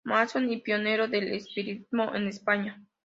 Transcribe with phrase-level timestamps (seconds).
[0.03, 2.83] Masón y pionero del espiritismo en España.